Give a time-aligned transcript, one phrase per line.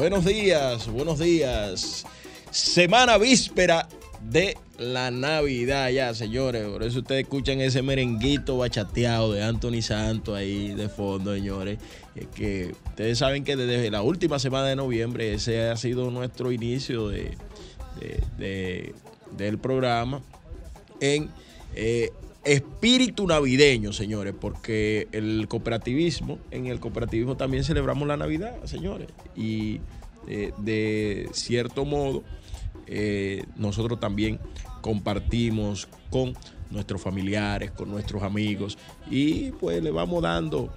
[0.00, 2.06] Buenos días, buenos días.
[2.50, 3.86] Semana víspera
[4.22, 6.66] de la Navidad ya, señores.
[6.66, 11.78] Por eso ustedes escuchan ese merenguito bachateado de Anthony Santos ahí de fondo, señores.
[12.14, 16.50] Es que ustedes saben que desde la última semana de noviembre ese ha sido nuestro
[16.50, 17.36] inicio de,
[18.00, 18.94] de- de-
[19.36, 20.22] del programa
[21.00, 21.28] en
[21.74, 22.10] eh,
[22.44, 29.80] espíritu navideño, señores, porque el cooperativismo, en el cooperativismo también celebramos la Navidad, señores, y
[30.26, 32.22] eh, de cierto modo
[32.92, 34.40] eh, nosotros también
[34.80, 36.34] compartimos con
[36.70, 38.78] nuestros familiares, con nuestros amigos
[39.08, 40.74] y pues le vamos dando,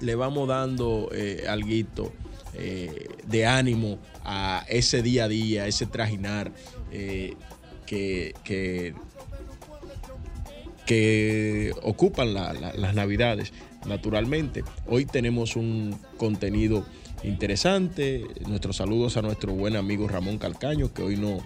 [0.00, 1.44] le vamos dando eh,
[2.54, 6.52] eh, de ánimo a ese día a día, ese trajinar
[7.86, 8.94] que, que
[10.86, 13.52] que ocupan la- la- las navidades.
[13.86, 16.84] Naturalmente, hoy tenemos un contenido
[17.24, 18.24] interesante.
[18.46, 21.38] Nuestros saludos a nuestro buen amigo Ramón Calcaño, que hoy no,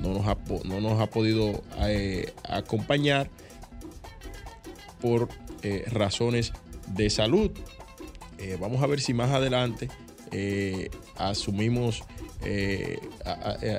[0.00, 3.30] no, nos, ha, no nos ha podido eh, acompañar
[5.00, 5.28] por
[5.62, 6.52] eh, razones
[6.88, 7.50] de salud.
[8.38, 9.88] Eh, vamos a ver si más adelante
[11.16, 12.02] asumimos,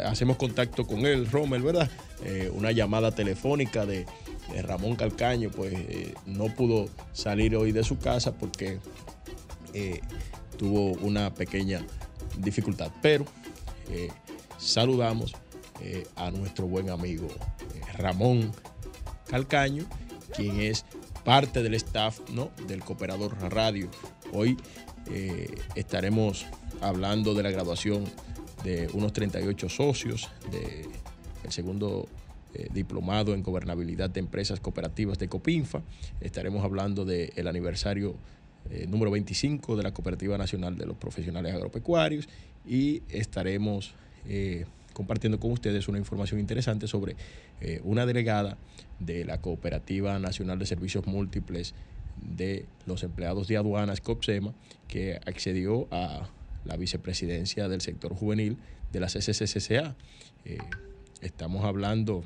[0.06, 1.90] hacemos contacto con él, Rommel, ¿verdad?
[2.54, 4.06] Una llamada telefónica de
[4.63, 8.80] Ramón Calcaño, pues eh, no pudo salir hoy de su casa porque
[9.74, 10.01] eh,
[10.57, 11.86] tuvo una pequeña
[12.38, 12.92] dificultad.
[13.01, 13.25] Pero
[13.90, 14.10] eh,
[14.57, 15.34] saludamos
[15.81, 17.28] eh, a nuestro buen amigo
[17.74, 18.51] eh, Ramón
[19.28, 19.86] Calcaño,
[20.36, 20.86] quien es
[21.24, 22.51] parte del staff ¿no?
[22.68, 23.90] del Cooperador Radio.
[24.34, 24.57] Hoy
[25.10, 26.46] eh, estaremos
[26.81, 28.04] hablando de la graduación
[28.63, 32.10] de unos 38 socios del segundo
[32.56, 35.84] eh, diplomado en gobernabilidad de empresas cooperativas de Copinfa.
[36.19, 38.16] Estaremos hablando del aniversario
[38.72, 42.28] eh, número 25 de la Cooperativa Nacional de los Profesionales Agropecuarios
[42.68, 43.94] y estaremos
[44.28, 47.16] eh, compartiendo con ustedes una información interesante sobre
[47.84, 48.57] una delegada
[49.00, 51.75] de la Cooperativa Nacional de Servicios Múltiples
[52.36, 54.56] de los empleados de aduanas COPSEMA
[54.88, 56.30] que accedió a
[56.66, 58.57] la vicepresidencia del sector juvenil
[58.92, 59.96] de la CCCCA.
[61.22, 62.24] Estamos hablando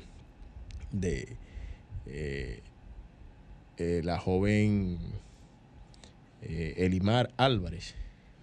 [0.94, 1.36] de
[2.06, 2.60] eh,
[3.76, 4.98] eh, la joven
[6.42, 7.94] eh, Elimar Álvarez.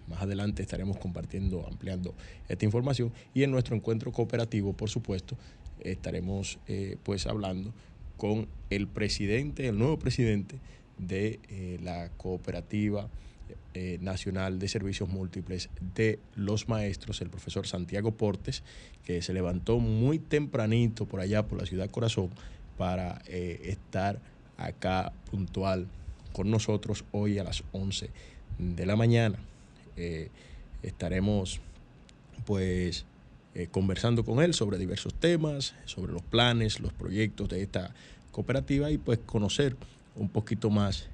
[0.08, 2.14] Más adelante estaremos compartiendo, ampliando
[2.48, 3.12] esta información.
[3.34, 5.36] Y en nuestro encuentro cooperativo, por supuesto,
[5.80, 6.58] estaremos
[7.02, 7.72] pues hablando
[8.16, 10.58] con el presidente, el nuevo presidente
[10.98, 13.08] de la Cooperativa
[13.74, 18.62] eh, Nacional de Servicios Múltiples de los Maestros, el profesor Santiago Portes,
[19.04, 22.30] que se levantó muy tempranito por allá, por la ciudad Corazón,
[22.76, 24.20] para eh, estar
[24.56, 25.86] acá puntual
[26.32, 28.10] con nosotros hoy a las 11
[28.58, 29.38] de la mañana.
[29.96, 30.28] Eh,
[30.82, 31.60] estaremos
[32.44, 33.04] pues
[33.70, 37.94] conversando con él sobre diversos temas, sobre los planes, los proyectos de esta
[38.30, 39.76] cooperativa y pues conocer
[40.16, 41.08] un poquito más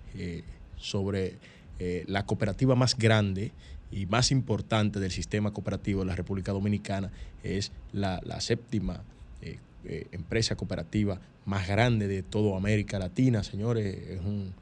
[0.76, 1.36] sobre
[1.78, 3.52] eh, la cooperativa más grande
[3.90, 7.10] y más importante del sistema cooperativo de la República Dominicana,
[7.42, 9.02] es la, séptima
[9.40, 14.52] eh, eh, empresa cooperativa más grande de toda América Latina, señores, es un,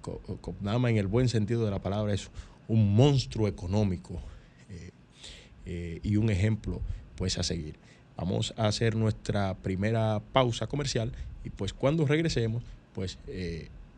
[0.00, 2.28] Co- Copnama en el buen sentido de la palabra es
[2.66, 4.20] un monstruo económico
[6.02, 6.80] y un ejemplo
[7.16, 7.76] pues a seguir.
[8.16, 11.12] Vamos a hacer nuestra primera pausa comercial
[11.44, 12.62] y pues cuando regresemos
[12.94, 13.18] pues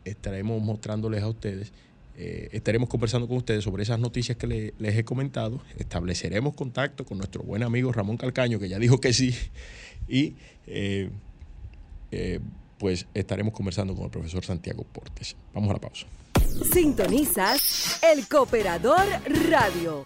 [0.05, 1.73] estaremos mostrándoles a ustedes,
[2.17, 7.05] eh, estaremos conversando con ustedes sobre esas noticias que le- les he comentado, estableceremos contacto
[7.05, 9.35] con nuestro buen amigo Ramón Calcaño que ya dijo que sí
[10.07, 10.35] y
[10.65, 11.09] eh,
[12.11, 12.39] eh,
[12.79, 15.35] pues estaremos conversando con el profesor Santiago Portes.
[15.53, 16.05] Vamos a la pausa.
[16.73, 19.05] Sintonizas El Cooperador
[19.49, 20.05] Radio.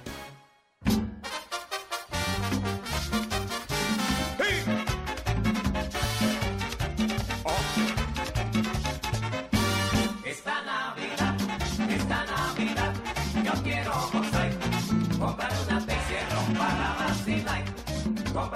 [18.33, 18.49] Como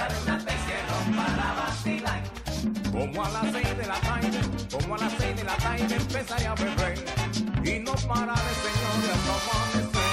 [3.26, 4.40] a las seis de la tarde,
[4.72, 7.06] como a las seis de la tarde empezaré a beber.
[7.64, 10.12] Y no pararé, señores, hasta amanecer.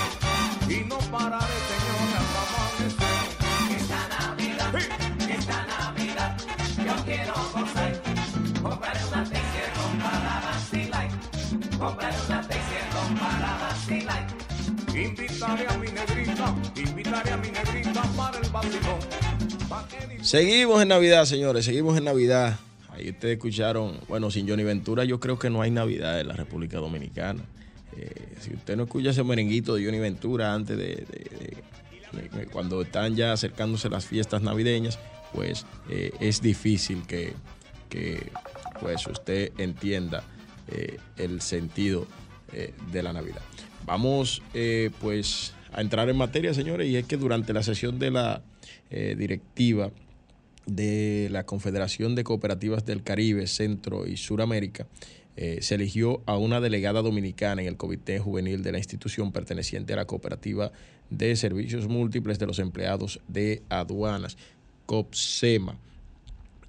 [0.68, 3.16] Y no pararé, señores, hasta amanecer.
[3.78, 4.72] Esta Navidad,
[5.30, 6.30] esta Navidad,
[6.76, 7.92] yo quiero gozar.
[8.62, 11.08] Compraré una T-Cierro para vacilar.
[11.78, 14.24] Compraré una T-Cierro para vacilar.
[14.94, 19.00] Invitaré a mi negrita, invitaré a mi negrita para el vacilón.
[20.22, 22.58] Seguimos en Navidad, señores, seguimos en Navidad.
[22.90, 26.34] Ahí ustedes escucharon, bueno, sin Johnny Ventura yo creo que no hay Navidad en la
[26.34, 27.42] República Dominicana.
[27.96, 31.06] Eh, si usted no escucha ese merenguito de Johnny Ventura antes de,
[32.52, 34.98] cuando están ya acercándose las fiestas navideñas,
[35.32, 37.32] pues eh, es difícil que,
[37.88, 38.30] que,
[38.80, 40.22] pues usted entienda
[40.68, 42.06] eh, el sentido
[42.92, 43.40] de la Navidad.
[43.86, 44.42] Vamos
[45.00, 48.42] pues a entrar en materia, señores, y es que durante la sesión de la
[49.16, 49.90] directiva
[50.66, 54.86] de la Confederación de Cooperativas del Caribe, Centro y Suramérica,
[55.34, 59.94] eh, se eligió a una delegada dominicana en el Comité Juvenil de la institución perteneciente
[59.94, 60.72] a la Cooperativa
[61.08, 64.36] de Servicios Múltiples de los Empleados de Aduanas,
[64.84, 65.78] COPSEMA.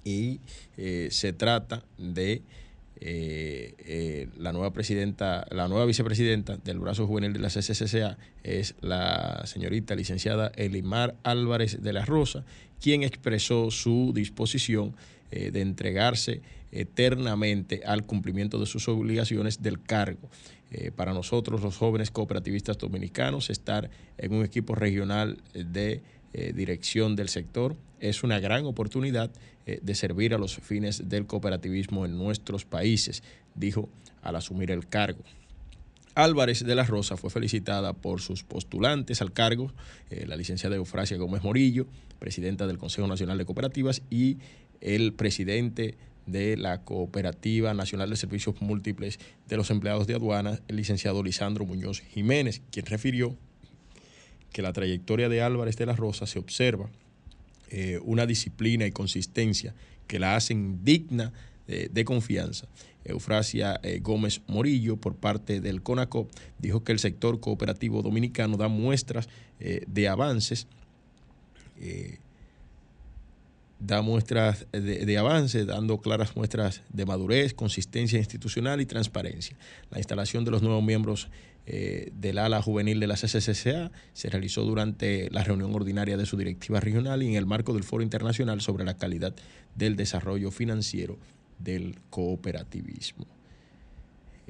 [0.02, 0.40] Y
[0.76, 2.42] eh, se trata de
[3.06, 8.76] eh, eh, la nueva presidenta, la nueva vicepresidenta del brazo juvenil de la CCCA es
[8.80, 12.46] la señorita licenciada Elimar Álvarez de la Rosa,
[12.80, 14.96] quien expresó su disposición
[15.30, 16.40] eh, de entregarse
[16.72, 20.30] eternamente al cumplimiento de sus obligaciones del cargo.
[20.96, 26.02] Para nosotros, los jóvenes cooperativistas dominicanos, estar en un equipo regional de
[26.36, 29.30] eh, dirección del sector es una gran oportunidad
[29.66, 33.22] eh, de servir a los fines del cooperativismo en nuestros países,
[33.54, 33.88] dijo
[34.20, 35.22] al asumir el cargo.
[36.16, 39.72] Álvarez de la Rosa fue felicitada por sus postulantes al cargo,
[40.10, 41.86] eh, la licenciada Eufrasia Gómez Morillo,
[42.18, 44.38] presidenta del Consejo Nacional de Cooperativas, y
[44.80, 50.76] el presidente de la Cooperativa Nacional de Servicios Múltiples de los Empleados de Aduanas, el
[50.76, 53.36] licenciado Lisandro Muñoz Jiménez, quien refirió
[54.54, 56.88] que la trayectoria de Álvarez de la Rosa se observa
[57.70, 59.74] eh, una disciplina y consistencia
[60.06, 61.32] que la hacen digna
[61.66, 62.68] de, de confianza.
[63.04, 66.30] Eufrasia eh, Gómez Morillo, por parte del CONACOP,
[66.60, 70.68] dijo que el sector cooperativo dominicano da muestras eh, de avances
[73.80, 79.56] da muestras de, de, avance, dando claras muestras de madurez, consistencia institucional y transparencia.
[79.90, 81.28] La instalación de los nuevos miembros
[81.66, 86.36] eh, del ala juvenil de la CCCA se realizó durante la reunión ordinaria de su
[86.36, 89.34] directiva regional y en el marco del Foro Internacional sobre la calidad
[89.74, 91.18] del desarrollo financiero
[91.58, 93.26] del cooperativismo.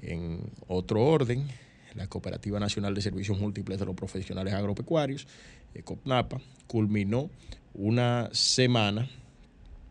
[0.03, 1.47] En otro orden,
[1.95, 5.27] la Cooperativa Nacional de Servicios Múltiples de los Profesionales Agropecuarios,
[5.85, 7.31] COPNAPA, culminó
[7.75, 9.09] una semana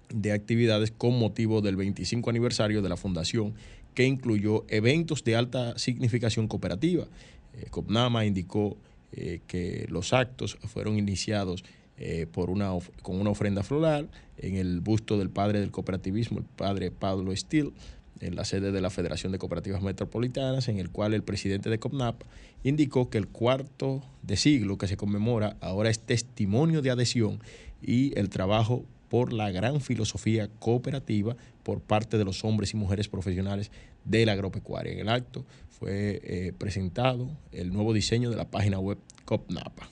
[0.09, 3.55] de actividades con motivo del 25 aniversario de la fundación
[3.93, 7.05] que incluyó eventos de alta significación cooperativa.
[7.53, 8.77] Eh, COPNAMA indicó
[9.11, 11.63] eh, que los actos fueron iniciados
[11.97, 12.71] eh, por una,
[13.01, 17.71] con una ofrenda floral en el busto del padre del cooperativismo, el padre Pablo Steele,
[18.19, 21.77] en la sede de la Federación de Cooperativas Metropolitanas, en el cual el presidente de
[21.77, 22.21] COPNAP
[22.63, 27.39] indicó que el cuarto de siglo que se conmemora ahora es testimonio de adhesión
[27.81, 33.07] y el trabajo por la gran filosofía cooperativa por parte de los hombres y mujeres
[33.07, 33.69] profesionales
[34.05, 34.91] de la agropecuaria.
[34.91, 39.87] En el acto fue eh, presentado el nuevo diseño de la página web COPNAPA.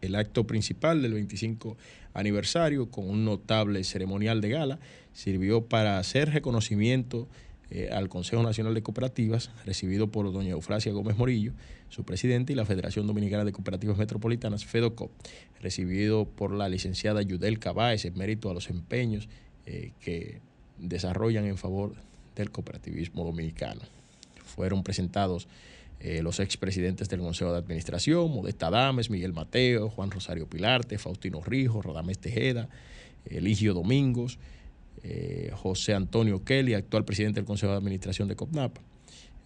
[0.00, 1.76] El acto principal del 25
[2.14, 4.80] aniversario, con un notable ceremonial de gala,
[5.12, 7.28] sirvió para hacer reconocimiento
[7.70, 11.52] eh, al Consejo Nacional de Cooperativas, recibido por doña Eufrasia Gómez Morillo,
[11.90, 15.10] su presidente, y la Federación Dominicana de Cooperativas Metropolitanas, FEDOCOP,
[15.60, 19.28] recibido por la licenciada Yudel Cabaez, en mérito a los empeños
[19.66, 20.40] eh, que
[20.78, 21.94] desarrollan en favor
[22.36, 23.82] del cooperativismo dominicano.
[24.44, 25.46] Fueron presentados
[26.00, 31.42] eh, los expresidentes del Consejo de Administración, Modesta Dames, Miguel Mateo, Juan Rosario Pilarte, Faustino
[31.42, 32.68] Rijo, Rodamés Tejeda,
[33.26, 34.38] Eligio Domingos,
[35.02, 38.80] eh, José Antonio Kelly, actual presidente del Consejo de Administración de COPNAPA.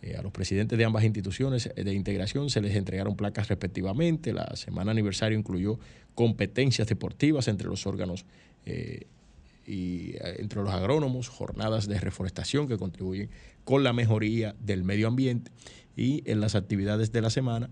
[0.02, 4.32] Eh, a los presidentes de ambas instituciones de integración se les entregaron placas respectivamente.
[4.32, 5.78] La semana aniversario incluyó
[6.16, 8.26] competencias deportivas entre los órganos
[8.66, 9.06] eh,
[9.64, 13.30] y eh, entre los agrónomos, jornadas de reforestación que contribuyen
[13.62, 15.52] con la mejoría del medio ambiente
[15.96, 17.70] y en las actividades de la semana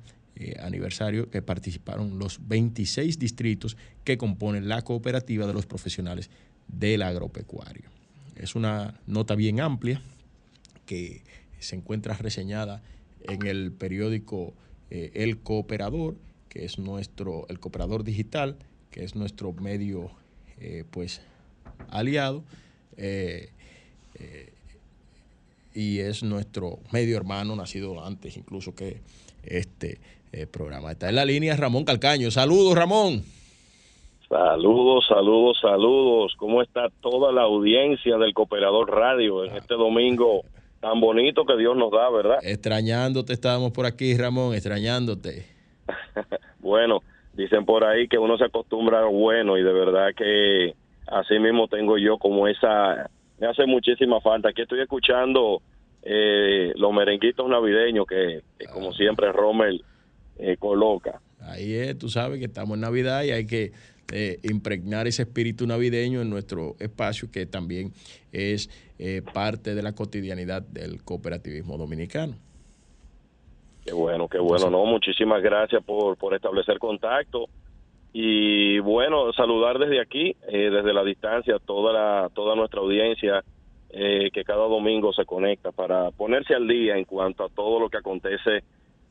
[0.63, 6.31] aniversario que participaron los 26 distritos que componen la cooperativa de los profesionales
[6.73, 7.91] del agropecuario.
[8.37, 10.03] Es una nota bien amplia
[10.87, 11.23] que
[11.59, 12.83] se encuentra reseñada
[13.23, 14.55] en el periódico
[14.91, 16.17] eh, El Cooperador,
[16.49, 18.57] que es nuestro, el Cooperador Digital,
[18.91, 20.11] que es nuestro medio
[20.59, 21.21] eh, pues
[21.91, 22.45] aliado
[22.97, 23.50] eh,
[25.73, 29.00] y es nuestro medio hermano, nacido antes incluso que
[29.45, 30.00] este
[30.50, 30.93] programa.
[30.93, 32.31] Está en la línea Ramón Calcaño.
[32.31, 33.25] Saludos, Ramón.
[34.31, 36.35] Saludos, saludos, saludos.
[36.37, 40.43] ¿Cómo está toda la audiencia del Cooperador Radio en este domingo
[40.81, 42.39] tan bonito que Dios nos da, verdad?
[42.41, 45.47] Extrañándote, estábamos por aquí, Ramón, extrañándote.
[46.61, 47.01] Bueno,
[47.33, 50.75] dicen por ahí que uno se acostumbra a lo bueno y de verdad que
[51.09, 53.11] así mismo tengo yo como esa,
[53.41, 54.51] me hace muchísima falta.
[54.51, 55.63] Aquí estoy escuchando
[56.03, 59.83] eh, los merenguitos navideños que, que como siempre Rommel
[60.39, 61.21] eh, coloca.
[61.41, 63.73] Ahí es, tú sabes que estamos en Navidad y hay que
[64.12, 67.93] eh, impregnar ese espíritu navideño en nuestro espacio, que también
[68.33, 72.35] es eh, parte de la cotidianidad del cooperativismo dominicano.
[73.85, 77.49] Qué bueno, qué bueno, no, muchísimas gracias por, por establecer contacto
[78.12, 83.45] y bueno, saludar desde aquí, eh, desde la distancia, toda la, toda nuestra audiencia
[83.90, 87.88] eh, que cada domingo se conecta para ponerse al día en cuanto a todo lo
[87.88, 88.64] que acontece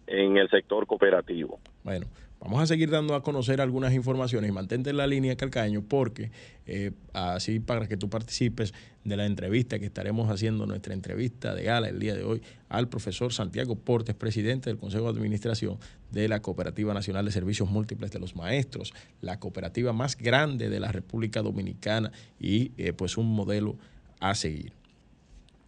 [0.08, 1.60] en el sector cooperativo.
[1.84, 2.08] Bueno,
[2.40, 6.32] vamos a seguir dando a conocer algunas informaciones y mantente en la línea Calcaño porque
[6.66, 11.64] eh, así para que tú participes de la entrevista que estaremos haciendo, nuestra entrevista de
[11.64, 15.78] gala el día de hoy al profesor Santiago Portes, presidente del Consejo de Administración
[16.12, 20.80] de la Cooperativa Nacional de Servicios Múltiples de los Maestros, la cooperativa más grande de
[20.80, 23.76] la República Dominicana y eh, pues un modelo
[24.20, 24.74] a seguir.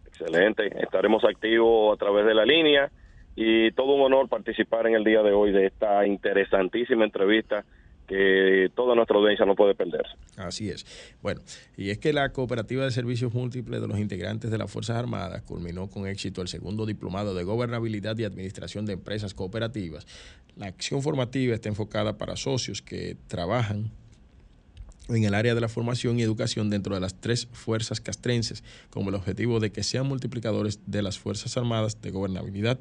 [0.06, 2.90] Excelente, estaremos activos a través de la línea
[3.34, 7.64] y todo un honor participar en el día de hoy de esta interesantísima entrevista
[8.06, 10.12] que toda nuestra audiencia no puede perderse.
[10.36, 10.84] Así es.
[11.22, 11.40] Bueno,
[11.76, 15.42] y es que la Cooperativa de Servicios Múltiples de los integrantes de las Fuerzas Armadas
[15.42, 20.06] culminó con éxito el segundo diplomado de Gobernabilidad y Administración de Empresas Cooperativas.
[20.56, 23.90] La acción formativa está enfocada para socios que trabajan
[25.08, 29.06] en el área de la formación y educación dentro de las tres fuerzas castrenses, con
[29.06, 32.78] el objetivo de que sean multiplicadores de las Fuerzas Armadas de Gobernabilidad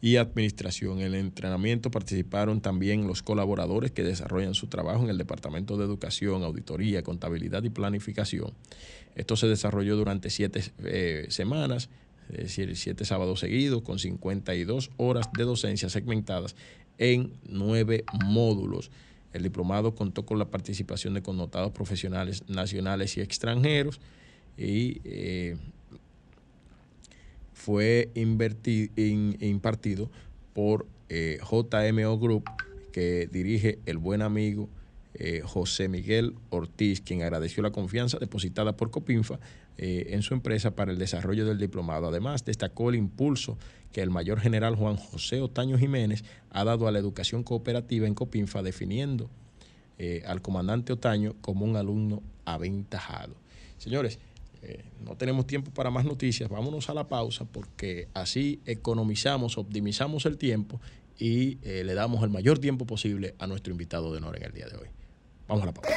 [0.00, 1.00] y Administración.
[1.00, 5.84] En el entrenamiento participaron también los colaboradores que desarrollan su trabajo en el Departamento de
[5.84, 8.52] Educación, Auditoría, Contabilidad y Planificación.
[9.14, 11.88] Esto se desarrolló durante siete eh, semanas,
[12.30, 16.54] es decir, siete sábados seguidos, con 52 horas de docencia segmentadas
[16.98, 18.90] en nueve módulos.
[19.32, 24.00] El diplomado contó con la participación de connotados profesionales nacionales y extranjeros
[24.56, 25.56] y eh,
[27.66, 30.08] fue impartido
[30.52, 32.44] por eh, JMO Group,
[32.92, 34.68] que dirige el buen amigo
[35.14, 39.40] eh, José Miguel Ortiz, quien agradeció la confianza depositada por Copinfa
[39.78, 42.06] eh, en su empresa para el desarrollo del diplomado.
[42.06, 43.58] Además, destacó el impulso
[43.90, 48.14] que el mayor general Juan José Otaño Jiménez ha dado a la educación cooperativa en
[48.14, 49.28] Copinfa, definiendo
[50.24, 53.34] al comandante Otaño como un alumno aventajado.
[53.78, 54.20] Señores,
[54.68, 60.26] eh, no tenemos tiempo para más noticias, vámonos a la pausa porque así economizamos, optimizamos
[60.26, 60.80] el tiempo
[61.16, 64.52] y eh, le damos el mayor tiempo posible a nuestro invitado de honor en el
[64.52, 64.88] día de hoy.
[65.46, 65.96] Vamos a la pausa.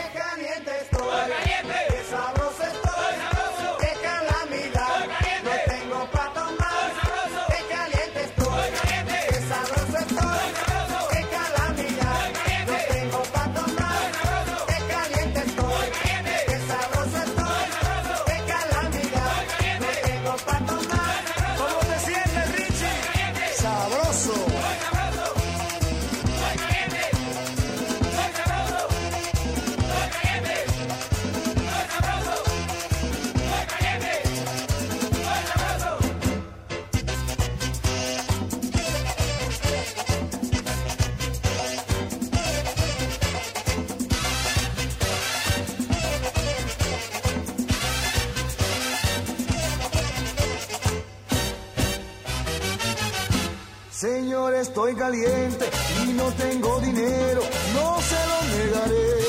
[54.56, 55.66] Estoy caliente
[56.04, 57.42] y no tengo dinero,
[57.74, 59.20] no se lo negaré.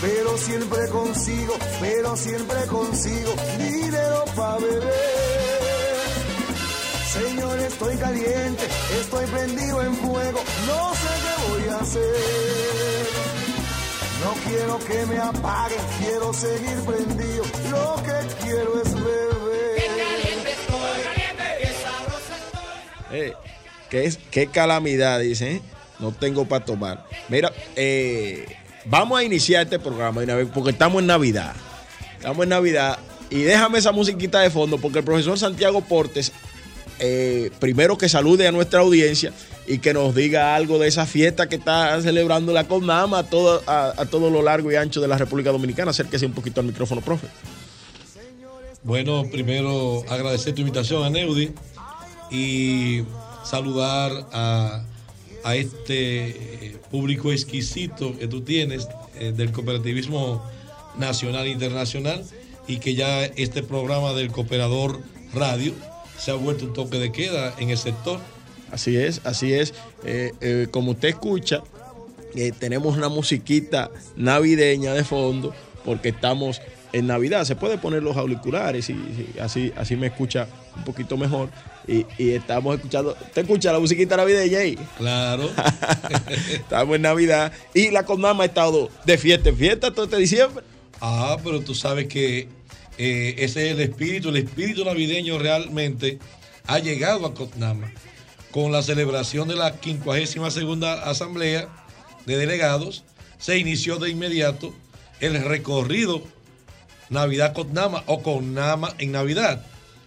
[0.00, 5.24] Pero siempre consigo, pero siempre consigo dinero para beber.
[7.12, 8.64] Señor, estoy caliente,
[9.00, 13.06] estoy prendido en fuego, no sé qué voy a hacer.
[14.24, 19.53] No quiero que me apaguen, quiero seguir prendido, lo que quiero es beber.
[23.14, 23.32] Eh,
[23.90, 25.52] ¿qué, es, qué calamidad, dice.
[25.52, 25.62] ¿eh?
[26.00, 27.06] No tengo para tomar.
[27.28, 28.44] Mira, eh,
[28.84, 30.22] vamos a iniciar este programa
[30.52, 31.54] porque estamos en Navidad.
[32.16, 32.98] Estamos en Navidad.
[33.30, 36.32] Y déjame esa musiquita de fondo porque el profesor Santiago Portes,
[37.58, 39.32] primero que salude a nuestra audiencia
[39.66, 43.62] y que nos diga algo de esa fiesta que está celebrando la CONAMA a todo,
[43.66, 45.92] a, a todo lo largo y ancho de la República Dominicana.
[45.92, 47.28] Acérquese un poquito al micrófono, profe.
[48.82, 51.52] Bueno, primero agradecer tu invitación a Neudi
[52.30, 53.02] y
[53.44, 54.84] saludar a,
[55.44, 60.42] a este eh, público exquisito que tú tienes eh, del cooperativismo
[60.96, 62.24] nacional e internacional
[62.66, 65.00] y que ya este programa del Cooperador
[65.34, 65.74] Radio
[66.18, 68.20] se ha vuelto un toque de queda en el sector.
[68.70, 69.74] Así es, así es.
[70.04, 71.62] Eh, como usted escucha,
[72.58, 76.62] tenemos una musiquita navideña de fondo porque estamos
[76.94, 77.44] en Navidad.
[77.44, 81.50] Se puede poner los auriculares y, y así, así me escucha un poquito mejor.
[81.88, 83.16] Y, y estamos escuchando.
[83.34, 84.78] ¿Te escucha la musiquita navideña ahí?
[84.96, 85.50] Claro.
[86.52, 90.64] estamos en Navidad y la Conama ha estado de fiesta en fiesta todo este diciembre.
[91.00, 92.48] Ah, pero tú sabes que
[92.96, 96.20] eh, ese es el espíritu, el espíritu navideño realmente
[96.66, 97.92] ha llegado a Cotnama
[98.52, 101.68] con la celebración de la 52 segunda asamblea
[102.24, 103.04] de delegados.
[103.38, 104.72] Se inició de inmediato
[105.20, 106.22] el recorrido
[107.14, 109.64] Navidad Cotnama o Cotnama en Navidad.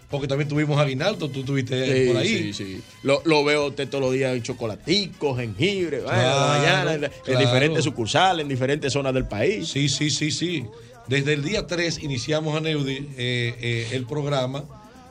[0.09, 2.27] Porque también tuvimos aguinaldo, tú estuviste Sí, por ahí.
[2.27, 2.81] sí, sí.
[3.03, 7.83] Lo, lo veo usted todos los días en chocolaticos, jengibre, Claro, mañana, en, en diferentes
[7.83, 9.67] sucursales, en diferentes zonas del país.
[9.67, 10.65] Sí, sí, sí, sí.
[11.07, 14.63] Desde el día 3 iniciamos a Neudi eh, eh, el programa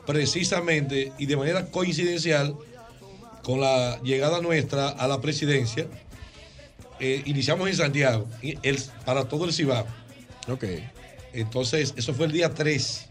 [0.07, 2.55] precisamente y de manera coincidencial
[3.43, 5.85] con la llegada nuestra a la presidencia.
[6.99, 9.85] eh, iniciamos en Santiago el- para todo el Cibao.
[10.47, 10.63] Ok.
[11.41, 13.05] Entonces, eso fue el día 3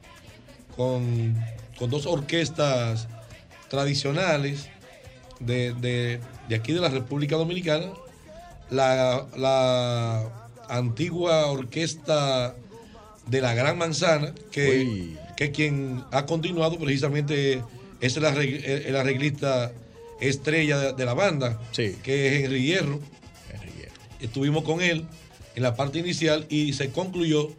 [0.77, 1.37] con,
[1.79, 3.07] con dos orquestas
[3.69, 4.69] tradicionales
[5.41, 7.87] de, de- de aquí de la República Dominicana.
[8.69, 12.57] La, la antigua orquesta
[13.29, 15.19] de la Gran Manzana, que, Uy.
[15.37, 17.62] que quien ha continuado precisamente
[18.01, 19.71] es el, arregl- el arreglista
[20.21, 21.97] estrella de, de la banda, Sí.
[22.03, 23.01] que es Henry Hierro.
[24.21, 25.05] Estuvimos con él
[25.55, 27.51] en la parte inicial y se concluyó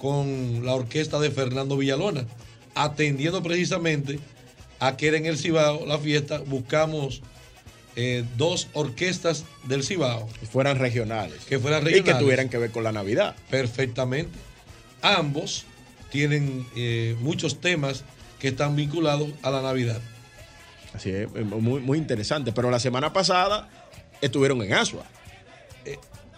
[0.00, 2.24] con la orquesta de Fernando Villalona,
[2.74, 4.18] atendiendo precisamente
[4.78, 6.38] a que era en el Cibao la fiesta.
[6.38, 7.20] Buscamos
[7.96, 11.44] eh, dos orquestas del Cibao Que fueran regionales.
[11.44, 12.22] que fueran Y que regionales.
[12.22, 13.36] tuvieran que ver con la Navidad.
[13.50, 14.38] Perfectamente.
[15.02, 15.64] Ambos
[16.10, 18.04] tienen eh, muchos temas
[18.38, 20.00] que están vinculados a la Navidad.
[20.94, 22.52] Así es, eh, muy, muy interesante.
[22.52, 23.68] Pero la semana pasada
[24.20, 25.04] estuvieron en Asua.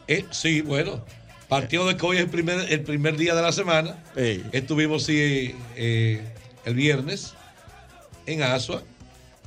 [0.09, 1.05] Eh, sí, bueno,
[1.52, 4.02] partido de que hoy es el primer, el primer día de la semana.
[4.16, 4.42] Ey.
[4.52, 6.22] Estuvimos sí, eh,
[6.64, 7.34] el viernes
[8.24, 8.82] en Asua.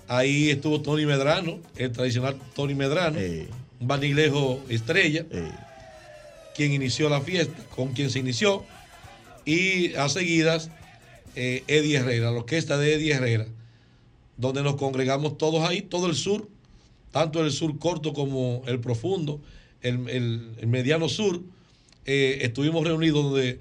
[0.07, 3.47] Ahí estuvo Tony Medrano, el tradicional Tony Medrano, Ey.
[3.79, 5.51] un vanilejo estrella, Ey.
[6.55, 8.63] quien inició la fiesta, con quien se inició.
[9.43, 10.69] Y a seguidas,
[11.35, 13.47] eh, Eddie Herrera, la orquesta de Eddie Herrera,
[14.37, 16.47] donde nos congregamos todos ahí, todo el sur,
[17.11, 19.41] tanto el sur corto como el profundo,
[19.81, 21.41] el, el- el mediano sur.
[22.05, 23.59] Eh, estuvimos reunidos donde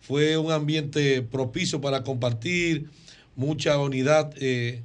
[0.00, 2.86] fue un ambiente propicio para compartir,
[3.36, 4.82] mucha unidad eh,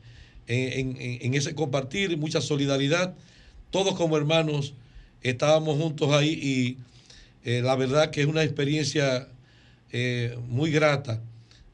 [0.47, 3.15] en, en- ese compartir, mucha solidaridad.
[3.71, 4.73] Todos como hermanos
[5.21, 6.77] estábamos juntos ahí y
[7.49, 9.27] eh, la verdad que es una experiencia
[10.47, 11.21] muy grata.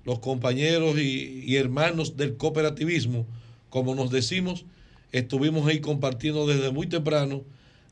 [0.06, 3.26] Los compañeros y, y hermanos del cooperativismo,
[3.70, 4.65] como nos decimos,
[5.12, 7.44] estuvimos ahí compartiendo desde muy temprano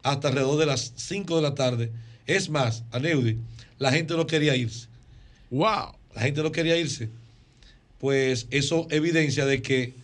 [0.03, 1.91] hasta alrededor de las 5 de la tarde.
[2.29, 3.39] Es más, Aneudi,
[3.79, 4.87] la gente no quería irse.
[5.49, 5.95] ¡Wow!
[6.13, 7.09] La gente no quería irse.
[7.97, 9.95] Pues eso evidencia de que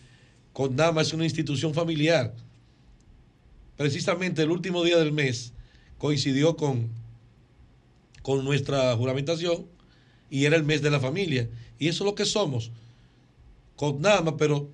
[0.52, 2.34] Condama es una institución familiar.
[3.78, 5.54] Precisamente el último día del mes
[6.00, 6.90] coincidió con,
[8.24, 9.68] con nuestra juramentación
[10.32, 11.48] y era el mes de la familia.
[11.78, 12.72] Y eso es lo que somos.
[13.76, 14.68] Condama, pero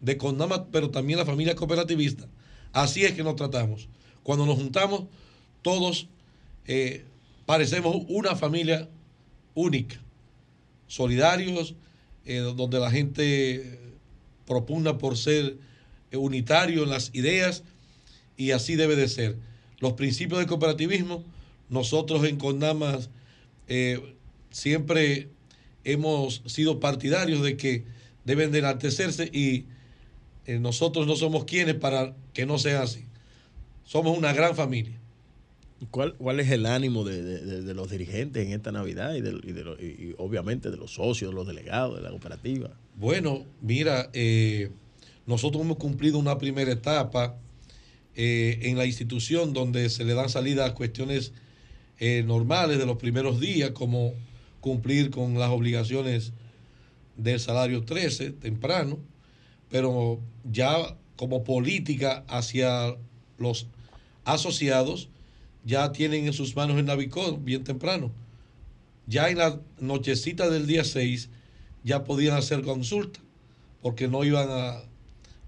[0.00, 2.26] de Condama, pero también la familia cooperativista.
[2.72, 3.86] Así es que nos tratamos.
[4.22, 5.02] Cuando nos juntamos,
[5.60, 6.08] todos
[6.66, 7.04] eh,
[7.44, 8.88] parecemos una familia
[9.54, 10.00] única,
[10.86, 11.74] solidarios,
[12.24, 13.78] eh, donde la gente
[14.46, 15.58] propugna por ser
[16.12, 17.62] unitario en las ideas
[18.36, 19.36] y así debe de ser.
[19.78, 21.24] Los principios del cooperativismo,
[21.68, 23.10] nosotros en Condamas
[23.68, 24.14] eh,
[24.50, 25.28] siempre
[25.84, 27.84] hemos sido partidarios de que
[28.24, 29.66] deben de enaltecerse y
[30.60, 33.04] nosotros no somos quienes para que no sea así.
[33.84, 35.00] Somos una gran familia.
[35.90, 39.38] ¿Cuál, ¿Cuál es el ánimo de, de- de- los dirigentes en esta Navidad y, de-
[39.78, 42.70] y- y obviamente de los socios, de los delegados de la cooperativa?
[42.96, 44.70] Bueno, mira, eh,
[45.26, 47.36] nosotros hemos cumplido una primera etapa
[48.14, 51.32] eh, en la institución donde se le dan salida a cuestiones
[51.98, 54.14] eh, normales de los primeros días, como
[54.60, 56.32] cumplir con las obligaciones
[57.18, 58.98] del salario 13 temprano,
[59.70, 62.96] pero ya como política hacia
[63.38, 63.66] los
[64.24, 65.08] asociados,
[65.66, 68.12] ya tienen en sus manos el Navicón bien temprano.
[69.06, 71.28] Ya en la nochecita del día 6
[71.84, 73.20] ya podían hacer consulta,
[73.82, 74.82] porque no iban a,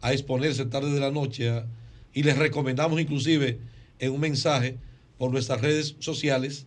[0.00, 1.48] a exponerse tarde de la noche.
[1.50, 1.66] a-
[2.12, 3.58] y les recomendamos inclusive
[4.00, 4.76] en un mensaje
[5.18, 6.66] por nuestras redes sociales,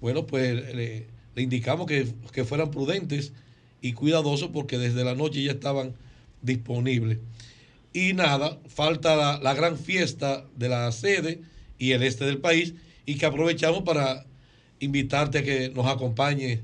[0.00, 3.32] bueno, pues le, le indicamos que, que fueran prudentes
[3.82, 5.94] y cuidadosos porque desde la noche ya estaban
[6.42, 7.18] disponibles.
[7.92, 11.40] Y nada, falta la, la gran fiesta de la sede
[11.78, 12.74] y el este del país
[13.06, 14.24] y que aprovechamos para
[14.80, 16.60] invitarte a que nos acompañe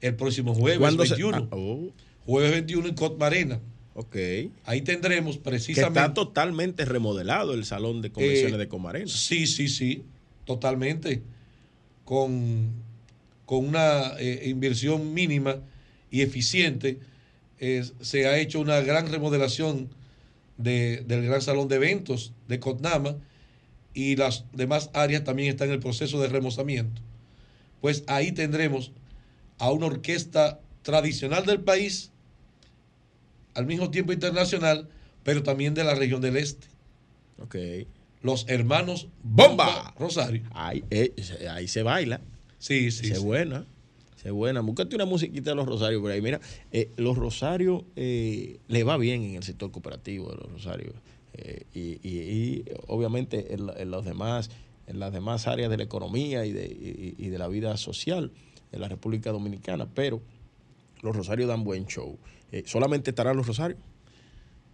[0.00, 1.48] el próximo jueves ¿Cuándo se- 21.
[1.50, 1.90] ah, oh.
[2.26, 3.60] Jueves 21 en Cotmarena.
[3.94, 4.16] Ok.
[4.64, 6.00] Ahí tendremos Que precisamente...
[6.00, 9.06] está totalmente remodelado el salón de convenciones Eh, de Comarena.
[9.08, 10.02] Sí, sí, sí,
[10.44, 11.22] totalmente.
[12.04, 12.70] Con,
[13.46, 15.56] con una eh, inversión mínima
[16.10, 16.98] y eficiente,
[17.58, 19.88] eh, se ha hecho una gran remodelación
[20.58, 23.16] de- del gran salón de eventos de Cotnama
[23.96, 27.00] y las demás áreas también están en el proceso de remozamiento.
[27.80, 28.92] Pues ahí tendremos
[29.58, 32.10] a una orquesta tradicional del país,
[33.54, 34.88] al mismo tiempo internacional,
[35.24, 36.66] pero también de la región del este
[37.42, 37.56] Ok.
[38.22, 39.94] los hermanos ¡Bomba!
[39.98, 40.42] Rosario.
[40.52, 42.20] Ahí, eh, se- ahí se baila.
[42.58, 43.06] Sí, sí.
[43.08, 43.22] se sí.
[43.22, 43.64] buena.
[44.22, 44.60] Se buena.
[44.60, 46.20] Búscate una musiquita de los Rosarios por ahí.
[46.20, 46.40] Mira,
[46.72, 50.94] eh, los Rosarios eh, le va bien en el sector cooperativo de los Rosarios.
[51.38, 54.50] Eh, y, y- y, obviamente en, en los demás,
[54.86, 58.32] en las demás áreas de la economía y de, y- y de la vida social
[58.72, 59.86] en la República Dominicana.
[59.94, 60.22] Pero
[61.02, 62.18] los Rosarios dan buen show.
[62.52, 63.78] Eh, ¿Solamente estarán los Rosarios?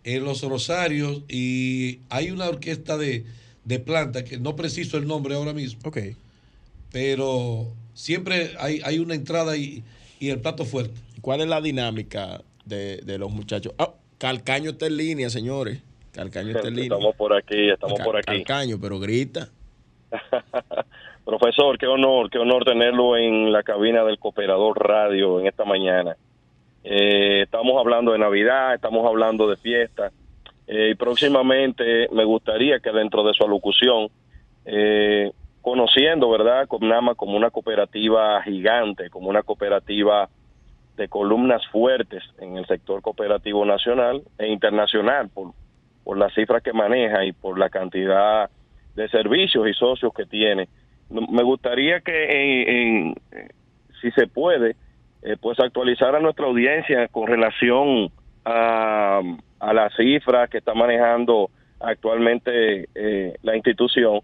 [0.05, 3.25] En los Rosarios y hay una orquesta de,
[3.65, 5.99] de planta que no preciso el nombre ahora mismo, Ok.
[6.91, 9.83] pero siempre hay, hay una entrada y,
[10.21, 11.01] y el plato fuerte.
[11.21, 13.75] ¿Cuál es la dinámica de, de los muchachos?
[13.79, 15.81] Ah, Calcaño está en línea, señores.
[16.13, 16.97] Calcaño está en línea.
[16.97, 18.45] Estamos por aquí, estamos por aquí.
[18.45, 19.49] Calcaño, pero grita.
[21.25, 26.17] Profesor, qué honor, qué honor tenerlo en la cabina del Cooperador Radio en esta mañana.
[26.85, 30.11] Eh, estamos hablando de Navidad, estamos hablando de fiesta
[30.67, 34.09] eh, y próximamente me gustaría que dentro de su alocución,
[34.65, 40.29] eh, conociendo, ¿verdad?, Comnama como una cooperativa gigante, como una cooperativa
[40.97, 45.53] de columnas fuertes en el sector cooperativo nacional e internacional por,
[46.05, 48.51] por las cifras que maneja y por la cantidad
[48.95, 50.69] de servicios y socios que tiene.
[51.11, 53.49] Me gustaría que, en- en, eh,
[54.01, 54.77] si se puede,
[55.23, 58.11] eh, pues actualizar a nuestra audiencia con relación
[58.45, 59.21] a,
[59.61, 64.21] a las cifras que está manejando actualmente eh, la institución,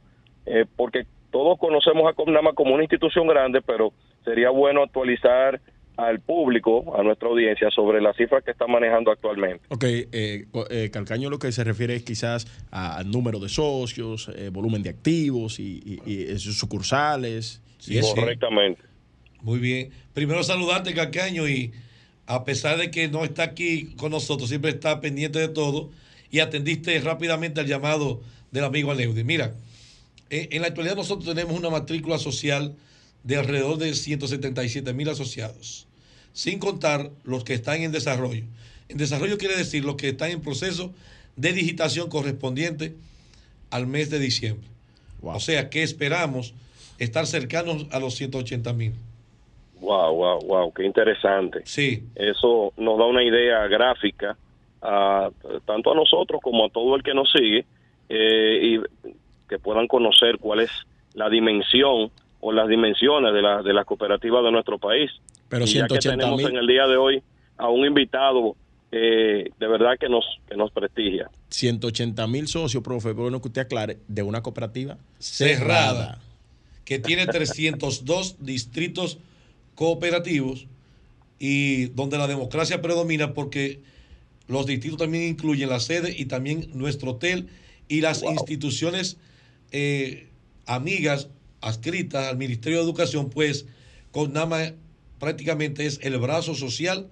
[0.47, 3.93] eh, porque todos conocemos a Comnama como una institución grande, pero
[4.25, 5.61] sería bueno actualizar
[5.99, 9.65] al público, a nuestra audiencia, sobre las cifras que está manejando actualmente.
[9.69, 14.31] Ok, eh, eh, Calcaño lo que se refiere es quizás a- al número de socios,
[14.37, 17.61] eh, volumen de activos y, y- y, sus sucursales.
[17.79, 17.99] Sí.
[18.15, 18.81] Correctamente.
[19.43, 19.91] Muy bien.
[20.15, 21.73] Primero saludarte, Cacaño, y
[22.27, 25.91] a pesar de que no está aquí con nosotros, siempre está pendiente de todo
[26.31, 28.21] y atendiste rápidamente al llamado
[28.53, 29.25] del amigo Aleudi.
[29.25, 29.55] Mira,
[30.31, 32.77] eh, en la actualidad nosotros tenemos una matrícula social
[33.25, 35.88] de alrededor de 177 mil asociados,
[36.39, 38.45] sin contar los que están en desarrollo.
[38.89, 40.95] En desarrollo quiere decir los que están en proceso
[41.35, 42.95] de digitación correspondiente
[43.73, 44.69] al mes de diciembre.
[45.21, 45.35] Wow.
[45.35, 46.55] O sea que esperamos
[47.01, 48.93] estar cercanos a los 180 mil.
[49.81, 51.63] Wow, wow, wow, qué interesante.
[51.65, 54.37] Sí, Eso nos da una idea gráfica
[54.81, 55.31] a,
[55.67, 57.65] tanto a nosotros como a todo el que nos sigue
[58.09, 58.81] eh, y
[59.49, 60.71] que puedan conocer cuál es
[61.15, 65.11] la dimensión o las dimensiones de, la, de las cooperativas de nuestro país.
[65.49, 66.49] Pero Y ya que 180 tenemos mil.
[66.49, 67.23] en el día de hoy
[67.57, 68.57] a un invitado
[68.91, 71.31] eh, de verdad que nos, que nos prestigia.
[71.51, 76.21] 180 mil socios, profe, pero bueno que usted aclare, de una cooperativa cerrada,
[76.85, 79.19] que tiene 302 distritos
[79.75, 80.67] cooperativos
[81.39, 83.81] y donde la democracia predomina porque
[84.49, 87.49] Los distritos también incluyen la sede y también nuestro hotel
[87.87, 89.19] y las instituciones
[89.71, 90.29] eh,
[90.65, 91.29] amigas
[91.61, 93.67] adscritas al Ministerio de Educación, pues
[94.11, 94.73] CONAMA
[95.19, 97.09] prácticamente es el brazo social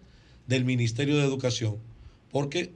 [0.46, 1.76] del Ministerio de Educación,
[2.30, 2.72] porque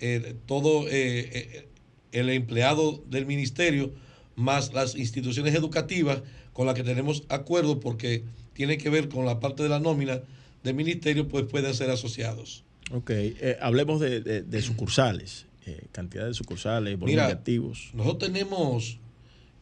[0.00, 0.90] eh, todo eh,
[1.32, 1.68] eh,
[2.12, 3.92] el empleado del ministerio
[4.36, 9.40] más las instituciones educativas con las que tenemos acuerdo porque tiene que ver con la
[9.40, 10.22] parte de la nómina
[10.62, 12.64] del ministerio, pues pueden ser asociados.
[12.92, 15.46] Ok, eh, hablemos de, de- de sucursales,
[15.92, 17.90] cantidad de sucursales, volumen Mira, de activos.
[17.94, 18.98] Nosotros tenemos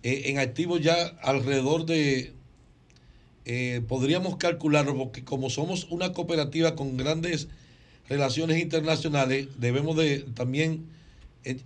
[0.03, 2.33] en activos ya alrededor de,
[3.49, 7.49] eh, podríamos calcularlo, porque como somos una cooperativa con grandes
[8.09, 10.85] relaciones internacionales, debemos de también
[11.45, 11.57] eh,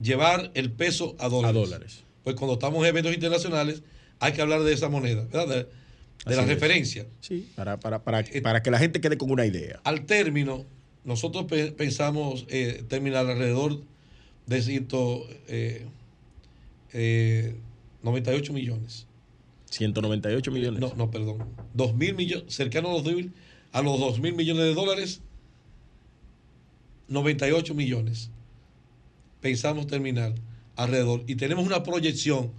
[0.00, 1.56] llevar el peso a dólares.
[1.56, 2.00] A dólares.
[2.22, 3.82] Pues cuando estamos en eventos internacionales
[4.20, 5.48] hay que hablar de esa moneda, ¿verdad?
[5.48, 5.56] De,
[6.30, 6.48] de la es.
[6.48, 7.06] referencia.
[7.20, 9.80] Sí, para, para, para, para que la gente quede con una idea.
[9.84, 10.64] Al término,
[11.04, 13.80] nosotros pe- pensamos eh, terminar alrededor
[14.46, 15.86] de ciento, eh,
[16.92, 17.54] eh,
[18.02, 19.06] 98 millones.
[19.72, 20.80] 198 millones.
[20.80, 21.48] No, no, perdón.
[21.74, 23.32] 2 mil millones, cercano a los, 2 mil-
[23.72, 25.20] a los 2 mil millones de dólares,
[27.08, 28.30] 98 millones.
[29.40, 30.34] Pensamos terminar
[30.76, 31.24] alrededor.
[31.26, 32.50] Y tenemos una proyección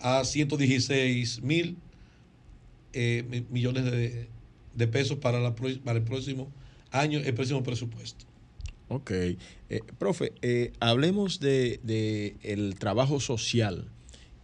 [0.00, 1.76] a 116 mil
[2.92, 4.28] eh, mi- millones de,
[4.74, 6.48] de pesos para, la, para el próximo
[6.90, 8.24] año, el próximo presupuesto.
[8.88, 9.10] Ok.
[9.12, 9.38] Eh,
[9.98, 13.88] profe, eh, hablemos de, de el trabajo social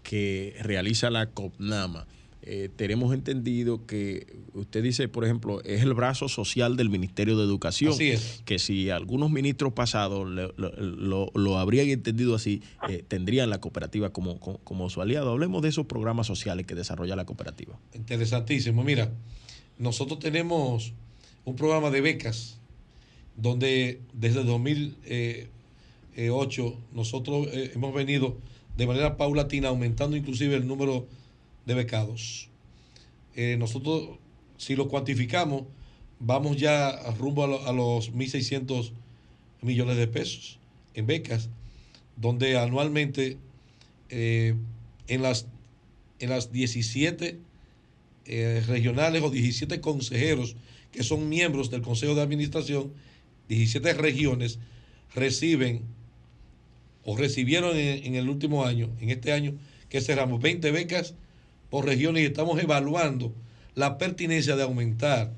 [0.08, 2.06] que realiza la COPNAMA.
[2.40, 7.44] Eh, tenemos entendido que usted dice, por ejemplo, es el brazo social del Ministerio de
[7.44, 7.92] Educación.
[7.92, 8.40] Así es.
[8.46, 13.60] Que si algunos ministros pasados lo, lo- lo- lo habrían entendido así, eh, tendrían la
[13.60, 15.30] cooperativa como, como, como su aliado.
[15.30, 17.78] Hablemos de esos programas sociales que desarrolla la cooperativa.
[17.92, 18.82] Interesantísimo.
[18.82, 19.12] Mira,
[19.78, 20.94] nosotros tenemos
[21.44, 22.56] un programa de becas
[23.36, 28.38] donde desde 2008 nosotros eh, hemos venido
[28.78, 31.06] de manera paulatina aumentando inclusive el número
[31.66, 32.48] de becados.
[33.34, 34.18] Eh, nosotros,
[34.56, 35.64] si lo cuantificamos,
[36.20, 38.92] vamos ya rumbo a, lo- a los 1.600
[39.62, 40.60] millones de pesos
[40.94, 41.48] en becas,
[42.16, 43.36] donde anualmente
[44.10, 44.54] eh,
[45.08, 45.46] en, las,
[46.20, 47.38] en las 17
[48.26, 50.54] eh, regionales o 17 consejeros
[50.92, 52.92] que son miembros del Consejo de Administración,
[53.48, 54.60] 17 regiones
[55.14, 55.82] reciben
[57.10, 59.54] o recibieron en, el último año, en este año
[59.88, 61.14] que cerramos 20 becas
[61.70, 63.32] por regiones y estamos evaluando
[63.74, 65.32] la pertinencia de aumentar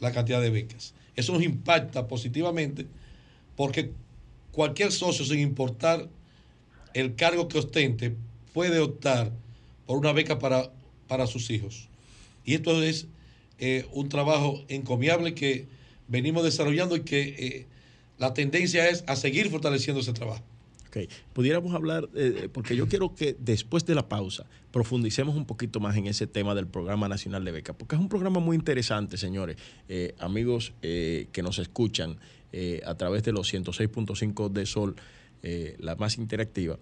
[0.00, 0.92] la cantidad de becas.
[1.14, 2.88] Eso nos impacta positivamente
[3.54, 3.92] porque
[4.50, 6.08] cualquier socio, sin importar
[6.92, 8.16] el cargo que ostente,
[8.52, 9.30] puede optar
[9.86, 10.72] por una beca para,
[11.06, 11.88] para sus hijos.
[12.44, 13.06] Y esto es
[13.60, 15.68] eh, un trabajo encomiable que
[16.08, 17.66] venimos desarrollando y que eh,
[18.18, 20.49] la tendencia es a seguir fortaleciendo ese trabajo.
[20.90, 25.78] Ok, pudiéramos hablar, eh, porque yo quiero que después de la pausa profundicemos un poquito
[25.78, 29.16] más en ese tema del Programa Nacional de Becas, porque es un programa muy interesante,
[29.16, 29.56] señores,
[29.88, 32.16] Eh, amigos eh, que nos escuchan
[32.84, 34.96] a través de los 106.5 de Sol,
[35.78, 36.80] la más interactiva.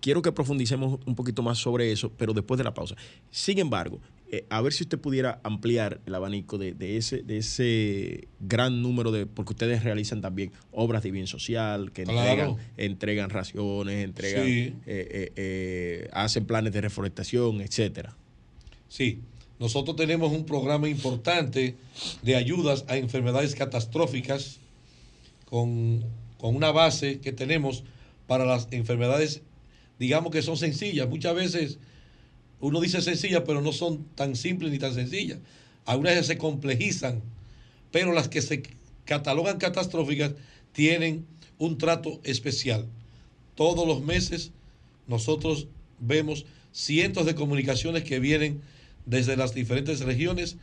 [0.00, 2.96] Quiero que profundicemos un poquito más sobre eso, pero después de la pausa.
[3.30, 3.98] Sin embargo,
[4.32, 8.82] eh, a ver si usted pudiera ampliar el abanico de, de ese, de ese gran
[8.82, 12.18] número de, porque ustedes realizan también obras de bien social, que Claro.
[12.30, 14.50] entregan, entregan raciones, entregan, Sí.
[14.50, 18.16] eh, eh, eh, hacen planes de reforestación, etcétera.
[18.88, 19.20] Sí,
[19.58, 21.76] nosotros tenemos un programa importante
[22.22, 24.58] de ayudas a enfermedades catastróficas
[25.44, 26.04] con,
[26.38, 27.84] con una base que tenemos
[28.26, 29.42] para las enfermedades,
[29.98, 31.08] digamos que son sencillas.
[31.08, 31.78] Muchas veces
[32.60, 35.38] uno dice sencillas, pero no son tan simples ni tan sencillas.
[35.86, 37.22] Algunas se complejizan,
[37.90, 38.62] pero las que se
[39.04, 40.32] catalogan catastróficas
[40.72, 41.26] tienen
[41.58, 42.86] un trato especial.
[43.54, 44.52] Todos los meses
[45.06, 45.66] nosotros
[45.98, 48.60] vemos cientos de comunicaciones que vienen
[49.06, 50.56] desde las diferentes regiones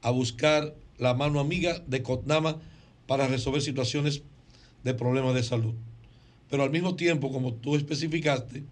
[0.00, 2.58] a buscar la mano amiga de Cotnama
[3.06, 4.22] para resolver situaciones
[4.84, 5.74] de problemas de salud.
[6.48, 8.62] Pero al mismo tiempo, como tú especificaste,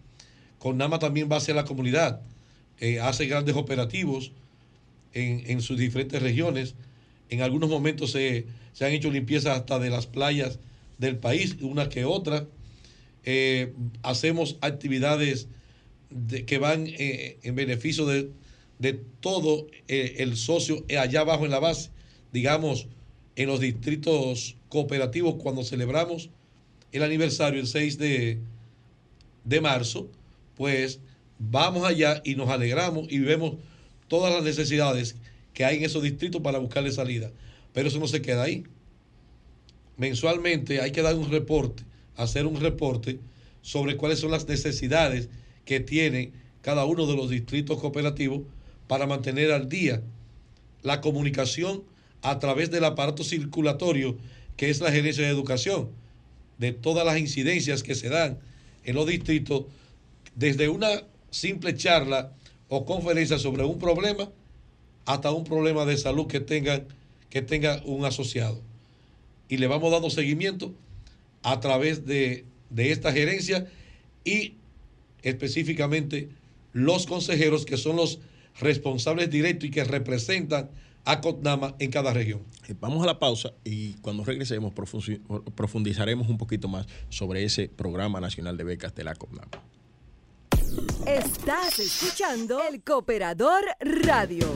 [0.59, 2.21] Cotnama también va hacia la comunidad,
[2.81, 4.33] eh, hace grandes operativos
[5.15, 6.75] en, en sus diferentes regiones.
[7.31, 10.59] En algunos momentos se, se han hecho limpiezas hasta de las playas
[10.99, 12.47] del país, una que otra.
[13.25, 15.49] Eh, hacemos actividades
[16.11, 18.31] de- que van eh, en beneficio de,
[18.79, 21.91] de todo el socio allá abajo en la base.
[22.33, 22.89] Digamos,
[23.37, 26.31] en los distritos cooperativos, cuando celebramos
[26.93, 28.39] el aniversario el 6 de,
[29.45, 30.09] de marzo,
[30.57, 31.01] pues
[31.41, 33.55] vamos allá y nos alegramos y vemos
[34.07, 35.17] todas las necesidades
[35.55, 37.33] que hay en esos distritos para buscarle salida.
[37.73, 38.65] Pero eso no se queda ahí.
[39.97, 41.83] mensualmente hay que dar un reporte,
[42.17, 43.19] hacer un reporte
[43.63, 45.29] sobre cuáles son las necesidades
[45.65, 48.43] que tiene cada uno de los distritos cooperativos
[48.87, 50.03] para mantener al día
[50.83, 51.83] la comunicación
[52.23, 54.17] a través del aparato circulatorio
[54.57, 55.91] que es la gerencia de educación,
[56.59, 58.39] de todas las incidencias que se dan
[58.85, 59.65] en los distritos,
[60.35, 62.33] desde una simple charla
[62.69, 64.31] o conferencia sobre un problema
[65.07, 66.87] hasta un problema de salud que tengan
[67.31, 68.61] que tenga un asociado.
[69.49, 70.75] Y le vamos dando seguimiento
[71.43, 73.67] a través de, de esta gerencia
[74.25, 74.55] y
[75.23, 76.29] específicamente
[76.73, 78.21] los consejeros que son los
[78.59, 80.71] responsables directos y que representan
[81.05, 82.43] a COTNAMA en cada región.
[82.69, 84.73] Eh, Vamos a la pausa y cuando regresemos
[85.55, 89.49] profundizaremos un poquito más sobre ese programa nacional de becas de la COPNAM.
[91.07, 94.47] Estás escuchando El Cooperador Radio.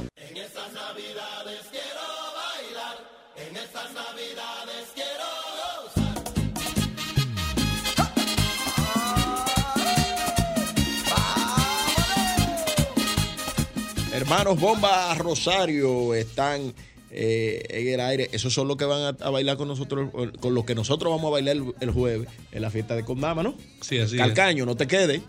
[14.13, 16.73] Hermanos Bomba Rosario están
[17.11, 18.29] eh, en el aire.
[18.33, 21.29] Esos son los que van a, a bailar con nosotros, con los que nosotros vamos
[21.29, 23.55] a bailar el, el jueves en la fiesta de Condama, ¿no?
[23.81, 24.21] Sí, así es.
[24.21, 25.21] Calcaño, no te quedes.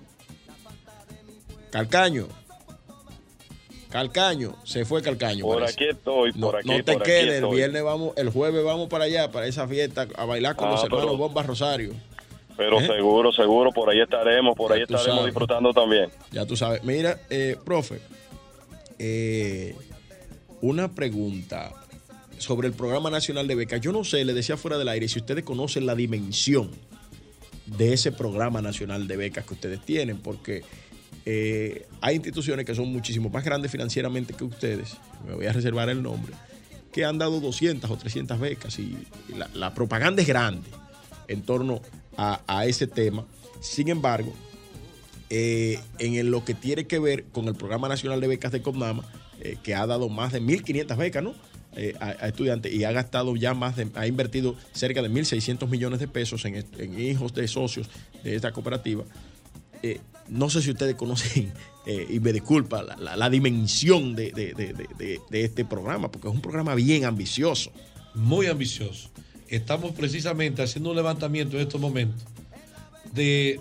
[1.72, 2.28] Calcaño.
[3.90, 5.46] Calcaño, se fue Calcaño.
[5.46, 5.74] Por parece.
[5.86, 9.06] aquí estoy, No, por aquí, no te quedes, el viernes vamos, el jueves vamos para
[9.06, 11.94] allá, para esa fiesta, a bailar con Ah, los hermanos pero- Bomba Rosario.
[12.58, 12.88] Pero ¿Eh?
[12.88, 15.26] seguro, seguro, por ahí estaremos, por Ya ahí estaremos sabes.
[15.26, 16.10] disfrutando también.
[16.32, 16.84] Ya tú sabes.
[16.84, 18.02] Mira, eh, profe,
[19.00, 19.76] eh,
[20.62, 21.74] una pregunta
[22.38, 23.80] sobre el Programa Nacional de Becas.
[23.82, 26.72] Yo no sé, le decía fuera del aire, si ustedes conocen la dimensión
[27.66, 30.64] de ese Programa Nacional de Becas que ustedes tienen, porque
[31.26, 34.98] eh, hay instituciones que son muchísimo más grandes financieramente que ustedes,
[35.28, 36.34] me voy a reservar el nombre,
[36.92, 38.96] que han dado 200 o 300 becas y
[39.54, 40.70] la, propaganda es grande
[41.28, 41.82] en torno
[42.16, 43.26] a, ese tema.
[43.60, 44.34] Sin embargo,
[45.32, 49.04] eh, en lo que tiene que ver con el Programa Nacional de Becas de COPNAMA,
[49.42, 51.34] eh, que ha dado más de 1.500 becas ¿no?
[52.00, 56.08] A, estudiantes y ha gastado ya más de, ha invertido cerca de 1.600 millones de
[56.08, 57.90] pesos en hijos de socios
[58.24, 59.04] de esta cooperativa.
[59.86, 61.52] Eh, no sé si ustedes conocen,
[61.86, 64.32] eh, y me disculpa, la, la- dimensión de
[65.32, 67.72] este programa, porque es un programa bien ambicioso.
[68.16, 69.10] muy ambicioso.
[69.48, 72.24] Estamos precisamente haciendo un levantamiento en estos momentos
[73.14, 73.60] de,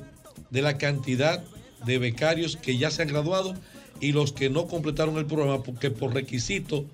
[0.50, 1.44] de la cantidad
[1.84, 3.54] de becarios que ya se han graduado
[4.00, 6.86] y los que no completaron el programa porque por requisito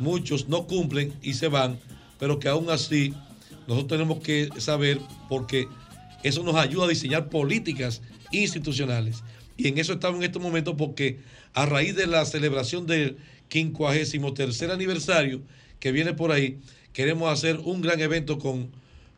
[0.00, 1.78] muchos no cumplen y se van,
[2.18, 3.14] pero que aún así
[3.68, 4.98] nosotros tenemos que saber
[5.28, 5.68] porque
[6.24, 9.22] eso nos ayuda a diseñar políticas institucionales.
[9.56, 11.18] Y en eso estamos en este momento porque
[11.54, 13.16] a raíz de la celebración del
[13.50, 15.40] 53 aniversario
[15.80, 16.58] que viene por ahí,
[16.92, 18.70] queremos hacer un gran evento con,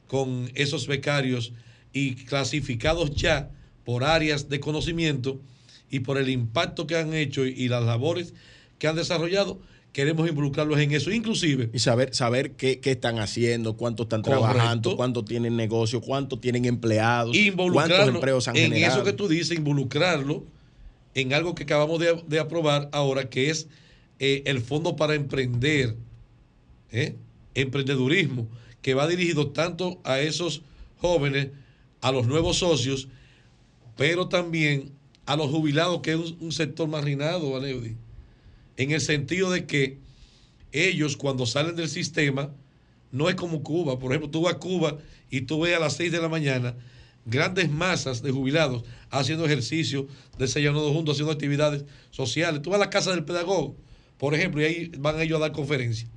[0.07, 1.53] con esos becarios
[1.93, 3.51] y clasificados ya
[3.85, 5.41] por áreas de conocimiento
[5.91, 8.33] y por el impacto que han hecho y, y las labores
[8.79, 9.61] que han desarrollado,
[9.93, 11.11] queremos involucrarlos en eso.
[11.11, 14.45] Inclusive, Y saber, saber qué, qué están haciendo, cuánto están Correcto.
[14.47, 17.37] trabajando, cuánto tienen negocio, cuánto tienen empleados,
[17.73, 18.95] cuántos empleos han en generado.
[18.97, 20.45] eso que tú dices, involucrarlo
[21.15, 23.67] en algo que acabamos de, de aprobar ahora, que es
[24.21, 25.97] eh, el Fondo para Emprender,
[26.93, 27.17] ¿eh?
[27.55, 28.47] emprendedurismo,
[28.83, 30.63] que va dirigido tanto a esos
[31.01, 31.49] jóvenes,
[32.01, 33.09] a los nuevos socios,
[33.97, 34.93] pero también
[35.27, 37.97] a los jubilados, que es un, un sector marginado, Aleudi,
[38.83, 39.99] en el sentido de que
[40.73, 42.51] ellos cuando salen del sistema,
[43.13, 43.99] no es como Cuba.
[43.99, 44.99] Por ejemplo, tú vas a Cuba
[45.31, 46.77] y tú ves a las 6 de la mañana
[47.27, 50.07] grandes masas de jubilados haciendo ejercicio,
[50.39, 52.63] desayunando juntos, haciendo actividades sociales.
[52.63, 53.77] Tú vas a la casa del pedagogo,
[54.19, 56.09] por ejemplo, y ahí van ellos a dar conferencias.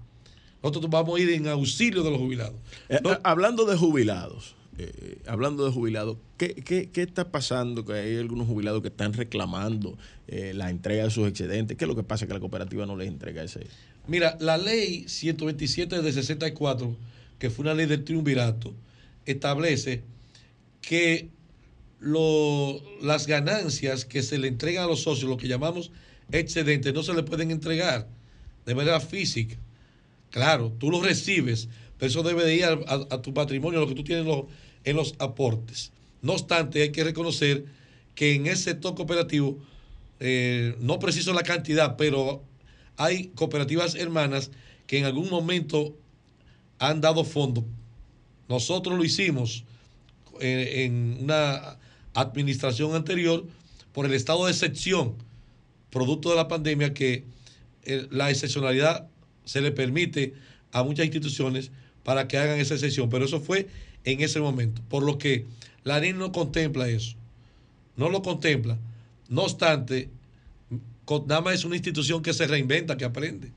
[0.61, 2.55] Nosotros vamos a ir en auxilio de los jubilados.
[2.87, 7.85] Eh, No- eh, hablando de jubilados, eh, hablando de jubilados, ¿qué, qué, qué está pasando?
[7.85, 9.97] Que hay algunos jubilados que están reclamando
[10.27, 11.77] eh, la entrega de sus excedentes.
[11.77, 12.27] ¿Qué es lo que pasa?
[12.27, 13.67] Que la cooperativa no les entrega ese.
[14.07, 16.95] Mira, la ley 127 de 64,
[17.39, 18.73] que fue una ley del triunvirato,
[19.25, 20.01] establece
[20.81, 21.29] que
[21.99, 25.91] lo- las ganancias que se le entregan a los socios, lo que llamamos
[26.31, 28.07] excedentes, no se le pueden entregar
[28.65, 29.55] de manera física.
[30.31, 31.69] Claro, tú lo recibes,
[32.05, 34.25] eso debe de ir a, tu patrimonio, lo que tú tienes
[34.83, 35.91] en los, aportes.
[36.21, 37.65] No obstante, hay que reconocer
[38.15, 39.57] que en ese sector cooperativo,
[40.19, 42.43] eh, no preciso la cantidad, pero
[42.97, 44.51] hay cooperativas hermanas
[44.87, 45.95] que en algún momento
[46.79, 47.63] han dado fondos.
[48.49, 49.63] Nosotros lo hicimos
[50.39, 51.77] eh, en una
[52.13, 53.45] administración anterior
[53.93, 55.15] por el estado de excepción,
[55.89, 57.23] producto de la pandemia, que
[57.83, 59.07] eh, la excepcionalidad
[59.45, 60.33] se le permite
[60.71, 61.71] a muchas instituciones
[62.03, 63.67] para que hagan esa excepción, pero eso fue
[64.03, 64.81] en ese momento.
[64.89, 65.45] Por lo que
[65.83, 67.15] la ley no contempla eso,
[67.95, 68.77] no lo contempla.
[69.29, 70.09] No obstante,
[71.05, 73.51] COTNAMA es una institución que se reinventa, que aprende,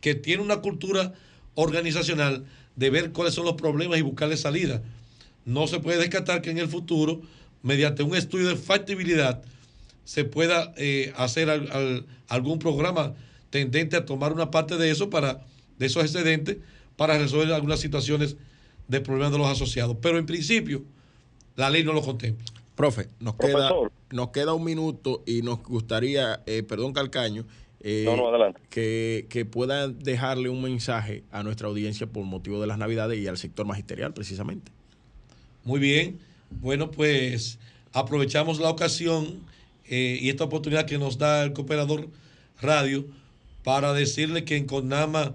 [0.00, 1.12] que tiene una cultura
[1.54, 2.44] organizacional
[2.76, 4.82] de ver cuáles son los problemas y buscarle salida.
[5.44, 7.20] No se puede descartar que en el futuro,
[7.62, 9.42] mediante un estudio de factibilidad,
[10.04, 13.14] se pueda eh, hacer al- al- algún programa
[13.50, 15.44] tendente a tomar una parte de eso para
[15.78, 16.58] de esos excedentes
[16.96, 18.36] para resolver algunas situaciones
[18.88, 19.96] de problemas de los asociados.
[20.00, 20.82] Pero en principio,
[21.56, 22.44] la ley no lo contempla.
[22.74, 23.70] Profe, nos queda,
[24.10, 27.44] nos queda un minuto y nos gustaría, eh, perdón Calcaño,
[27.80, 28.60] eh, No, no, adelante.
[28.70, 33.26] que, que puedan dejarle un mensaje a nuestra audiencia por motivo de las Navidades y
[33.26, 34.72] al sector magisterial precisamente.
[35.64, 36.18] Muy bien.
[36.60, 37.58] Bueno, pues
[37.92, 39.40] aprovechamos la ocasión
[39.86, 42.08] eh, y esta oportunidad que nos da el Cooperador
[42.60, 43.04] Radio
[43.64, 45.34] para decirle que en Conama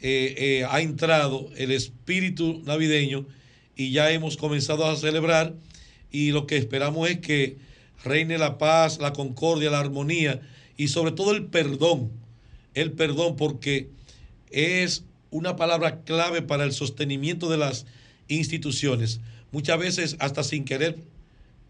[0.00, 3.26] eh, eh, ha entrado el espíritu navideño
[3.76, 5.54] y ya hemos comenzado a celebrar
[6.10, 7.56] y lo que esperamos es que
[8.04, 10.40] reine la paz, la concordia, la armonía
[10.76, 12.10] y sobre todo el perdón.
[12.74, 13.88] El perdón porque
[14.50, 17.86] es una palabra clave para el sostenimiento de las
[18.28, 19.20] instituciones.
[19.50, 20.96] Muchas veces hasta sin querer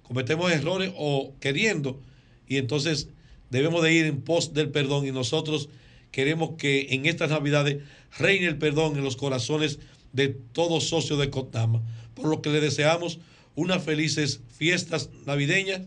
[0.03, 2.01] cometemos errores o queriendo
[2.47, 3.09] y entonces
[3.51, 5.69] debemos de ir en pos del perdón y nosotros
[6.11, 7.83] queremos que en estas navidades
[8.19, 9.79] reine el perdón en los corazones
[10.13, 11.83] de todos socios de Cotama,
[12.15, 13.19] por lo que le deseamos
[13.55, 15.83] unas felices fiestas navideñas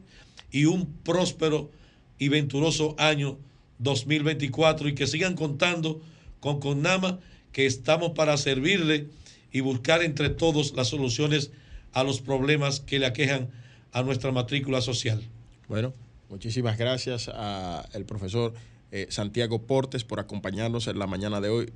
[0.51, 1.71] y un próspero
[2.19, 3.37] y venturoso año
[3.79, 6.01] 2024 y que sigan contando
[6.39, 7.19] con Conama
[7.51, 9.07] que estamos para servirle
[9.51, 11.51] y buscar entre todos las soluciones
[11.93, 13.49] a los problemas que le aquejan
[13.91, 15.21] a nuestra matrícula social.
[15.67, 15.93] Bueno,
[16.29, 18.53] muchísimas gracias al profesor
[18.91, 21.71] eh, Santiago Portes por acompañarnos en la mañana de hoy.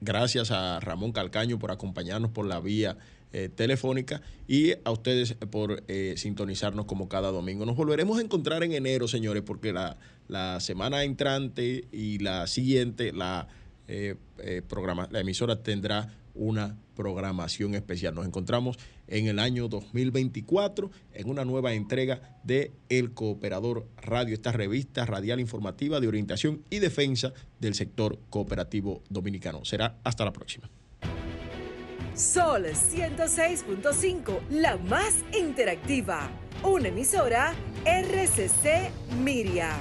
[0.00, 2.98] Gracias a Ramón Calcaño por acompañarnos por la vía
[3.32, 7.64] eh, telefónica y a ustedes por eh, sintonizarnos como cada domingo.
[7.64, 9.96] Nos volveremos a encontrar en enero, señores, porque la,
[10.28, 13.48] la semana entrante y la siguiente, la,
[14.68, 18.14] programa, la emisora tendrá una programación especial.
[18.14, 18.78] Nos encontramos
[19.12, 25.38] en el año 2024 en una nueva entrega de El Cooperador Radio, esta revista radial
[25.38, 29.64] informativa de orientación y defensa del sector cooperativo dominicano.
[29.64, 30.68] Será hasta la próxima.
[32.14, 36.30] Sol 106.5, la más interactiva.
[36.62, 37.54] Una emisora
[37.84, 38.90] RCC
[39.22, 39.76] Miria.